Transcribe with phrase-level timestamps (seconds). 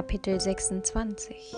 [0.00, 1.52] Kapitel 26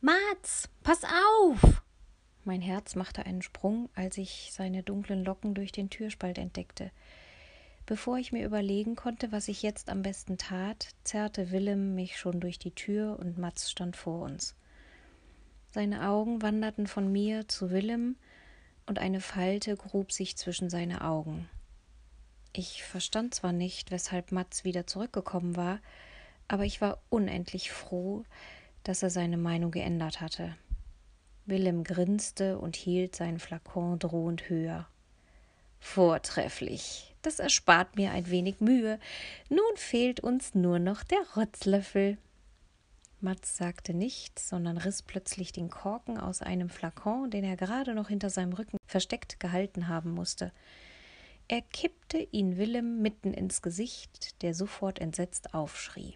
[0.00, 1.82] Mats, pass auf!
[2.44, 6.92] Mein Herz machte einen Sprung, als ich seine dunklen Locken durch den Türspalt entdeckte.
[7.86, 12.38] Bevor ich mir überlegen konnte, was ich jetzt am besten tat, zerrte Willem mich schon
[12.38, 14.54] durch die Tür und Mats stand vor uns.
[15.72, 18.14] Seine Augen wanderten von mir zu Willem,
[18.86, 21.48] und eine Falte grub sich zwischen seine Augen.
[22.56, 25.80] Ich verstand zwar nicht, weshalb Mats wieder zurückgekommen war,
[26.46, 28.24] aber ich war unendlich froh,
[28.84, 30.54] dass er seine Meinung geändert hatte.
[31.46, 34.86] Willem grinste und hielt seinen Flakon drohend höher.
[35.80, 37.16] Vortrefflich.
[37.22, 39.00] Das erspart mir ein wenig Mühe.
[39.48, 42.18] Nun fehlt uns nur noch der Rotzlöffel.
[43.20, 48.08] Mats sagte nichts, sondern riss plötzlich den Korken aus einem Flakon, den er gerade noch
[48.08, 50.52] hinter seinem Rücken versteckt gehalten haben musste.
[51.48, 56.14] Er kippte ihn Willem mitten ins Gesicht, der sofort entsetzt aufschrie.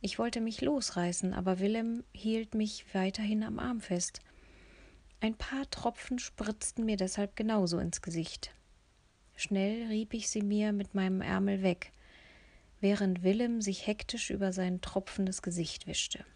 [0.00, 4.20] Ich wollte mich losreißen, aber Willem hielt mich weiterhin am Arm fest.
[5.20, 8.54] Ein paar Tropfen spritzten mir deshalb genauso ins Gesicht.
[9.36, 11.92] Schnell rieb ich sie mir mit meinem Ärmel weg
[12.82, 16.26] während Willem sich hektisch über sein tropfendes Gesicht wischte.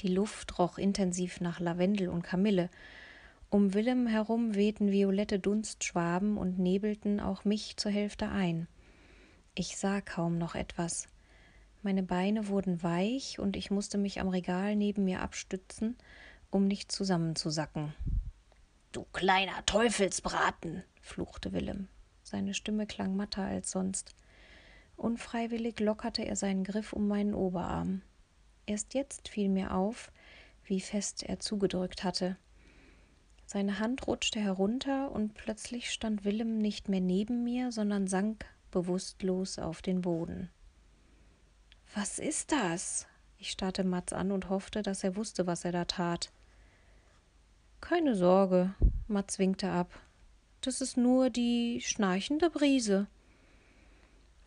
[0.00, 2.70] Die Luft roch intensiv nach Lavendel und Kamille.
[3.50, 8.68] Um Willem herum wehten violette Dunstschwaben und nebelten auch mich zur Hälfte ein.
[9.54, 11.08] Ich sah kaum noch etwas.
[11.82, 15.96] Meine Beine wurden weich und ich musste mich am Regal neben mir abstützen,
[16.50, 17.94] um nicht zusammenzusacken.
[18.92, 21.88] Du kleiner Teufelsbraten, fluchte Willem.
[22.22, 24.14] Seine Stimme klang matter als sonst.
[24.96, 28.02] Unfreiwillig lockerte er seinen Griff um meinen Oberarm.
[28.66, 30.12] Erst jetzt fiel mir auf,
[30.64, 32.36] wie fest er zugedrückt hatte.
[33.50, 39.58] Seine Hand rutschte herunter und plötzlich stand Willem nicht mehr neben mir, sondern sank bewusstlos
[39.58, 40.50] auf den Boden.
[41.94, 43.06] Was ist das?
[43.38, 46.30] Ich starrte Mats an und hoffte, dass er wusste, was er da tat.
[47.80, 48.74] Keine Sorge,
[49.06, 49.98] Mats winkte ab.
[50.60, 53.06] Das ist nur die schnarchende Brise.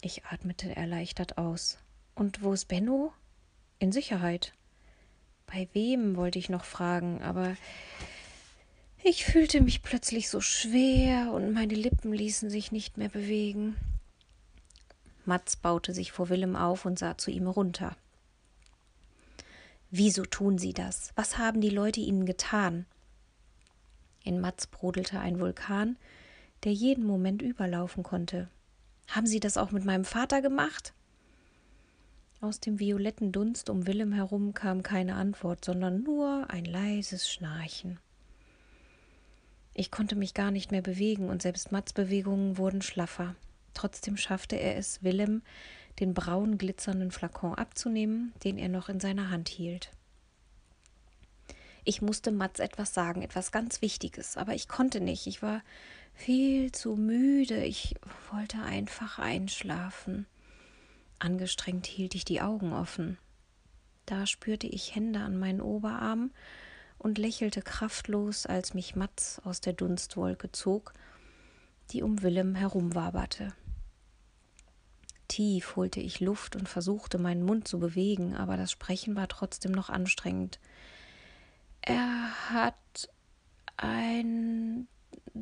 [0.01, 1.79] Ich atmete erleichtert aus.
[2.13, 3.11] Und wo ist Benno?
[3.79, 4.53] In Sicherheit.
[5.47, 7.57] Bei wem wollte ich noch fragen, aber
[9.03, 13.75] ich fühlte mich plötzlich so schwer und meine Lippen ließen sich nicht mehr bewegen.
[15.25, 17.95] Mats baute sich vor Willem auf und sah zu ihm runter.
[19.89, 21.11] Wieso tun Sie das?
[21.15, 22.85] Was haben die Leute Ihnen getan?
[24.23, 25.97] In Mats brodelte ein Vulkan,
[26.63, 28.49] der jeden Moment überlaufen konnte.
[29.07, 30.93] Haben Sie das auch mit meinem Vater gemacht?
[32.39, 37.99] Aus dem violetten Dunst um Willem herum kam keine Antwort, sondern nur ein leises Schnarchen.
[39.73, 43.35] Ich konnte mich gar nicht mehr bewegen und selbst Mats Bewegungen wurden schlaffer.
[43.73, 45.41] Trotzdem schaffte er es, Willem
[45.99, 49.91] den braun glitzernden Flakon abzunehmen, den er noch in seiner Hand hielt.
[51.83, 55.27] Ich musste Mats etwas sagen, etwas ganz Wichtiges, aber ich konnte nicht.
[55.27, 55.61] Ich war
[56.13, 57.63] viel zu müde.
[57.65, 57.95] Ich
[58.31, 60.27] wollte einfach einschlafen.
[61.19, 63.17] Angestrengt hielt ich die Augen offen.
[64.05, 66.31] Da spürte ich Hände an meinen Oberarm
[67.01, 70.93] und lächelte kraftlos, als mich Mats aus der Dunstwolke zog,
[71.89, 73.53] die um Willem herumwaberte.
[75.27, 79.71] Tief holte ich Luft und versuchte, meinen Mund zu bewegen, aber das Sprechen war trotzdem
[79.71, 80.59] noch anstrengend.
[81.81, 83.09] Er hat
[83.77, 84.87] ein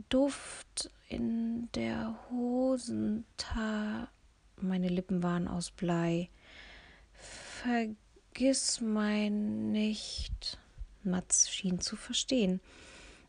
[0.09, 4.08] Duft in der Hosentasche.
[4.62, 6.30] Meine Lippen waren aus Blei.
[7.14, 10.58] Vergiss mein nicht.
[11.04, 12.60] Mats schien zu verstehen.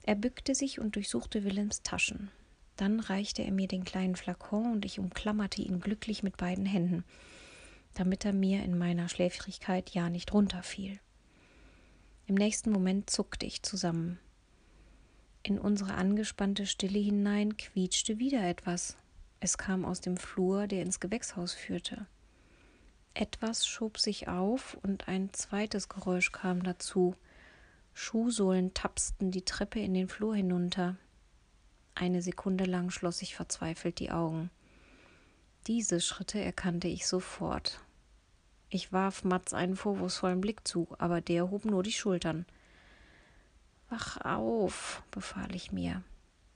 [0.02, 2.30] Er bückte sich und durchsuchte Willems Taschen.
[2.76, 7.04] Dann reichte er mir den kleinen Flakon und ich umklammerte ihn glücklich mit beiden Händen,
[7.94, 10.98] damit er mir in meiner Schläfrigkeit ja nicht runterfiel.
[12.26, 14.18] Im nächsten Moment zuckte ich zusammen.
[15.42, 18.96] In unsere angespannte Stille hinein quietschte wieder etwas.
[19.40, 22.06] Es kam aus dem Flur, der ins Gewächshaus führte.
[23.14, 27.16] Etwas schob sich auf und ein zweites Geräusch kam dazu.
[27.94, 30.96] Schuhsohlen tapsten die Treppe in den Flur hinunter.
[31.94, 34.50] Eine Sekunde lang schloss ich verzweifelt die Augen.
[35.66, 37.80] Diese Schritte erkannte ich sofort.
[38.70, 42.46] Ich warf Mats einen vorwurfsvollen Blick zu, aber der hob nur die Schultern.
[43.88, 46.02] Wach auf, befahl ich mir.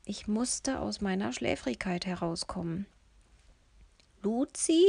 [0.06, 2.86] Ich musste aus meiner Schläfrigkeit herauskommen.
[4.22, 4.86] Luzi?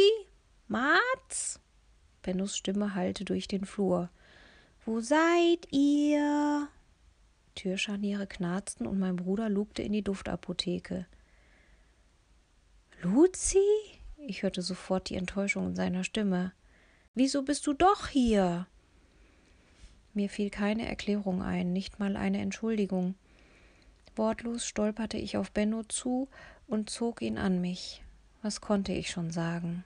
[0.67, 1.59] Mats?
[2.21, 4.09] Bennos Stimme hallte durch den Flur.
[4.85, 6.67] Wo seid ihr?
[7.55, 11.07] Türscharniere knarzten und mein Bruder lugte in die Duftapotheke.
[13.01, 13.57] Luzi?
[14.27, 16.53] Ich hörte sofort die Enttäuschung in seiner Stimme.
[17.15, 18.67] Wieso bist du doch hier?
[20.13, 23.15] Mir fiel keine Erklärung ein, nicht mal eine Entschuldigung.
[24.15, 26.29] Wortlos stolperte ich auf Benno zu
[26.67, 28.03] und zog ihn an mich.
[28.43, 29.83] Was konnte ich schon sagen?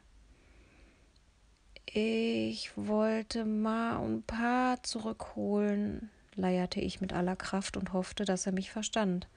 [1.91, 8.51] Ich wollte Ma und Pa zurückholen, leierte ich mit aller Kraft und hoffte, dass er
[8.51, 9.27] mich verstand.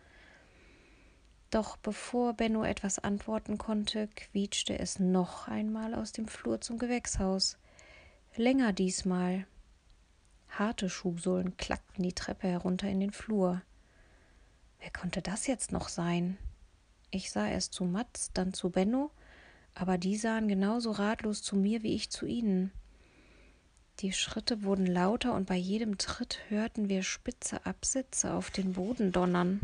[1.50, 7.56] Doch bevor Benno etwas antworten konnte, quietschte es noch einmal aus dem Flur zum Gewächshaus.
[8.37, 9.46] Länger diesmal.
[10.50, 13.62] Harte Schuhsohlen klackten die Treppe herunter in den Flur.
[14.78, 16.37] Wer konnte das jetzt noch sein?
[17.10, 19.10] Ich sah erst zu Mats, dann zu Benno
[19.74, 22.72] aber die sahen genauso ratlos zu mir wie ich zu ihnen.
[24.00, 29.12] Die Schritte wurden lauter und bei jedem Tritt hörten wir spitze Absätze auf den Boden
[29.12, 29.60] donnern.